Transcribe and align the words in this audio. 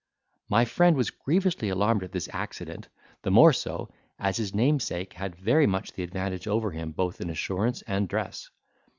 My 0.49 0.65
friend 0.65 0.95
was 0.97 1.11
grievously 1.11 1.69
alarmed 1.69 2.01
at 2.03 2.11
this 2.11 2.27
accident, 2.33 2.87
the 3.21 3.29
more 3.29 3.53
so, 3.53 3.89
as 4.17 4.37
his 4.37 4.51
namesake 4.51 5.13
had 5.13 5.35
very 5.35 5.67
much 5.67 5.93
the 5.93 6.01
advantage 6.01 6.47
over 6.47 6.71
him 6.71 6.91
both 6.91 7.21
in 7.21 7.29
assurance 7.29 7.83
and 7.83 8.09
dress. 8.09 8.49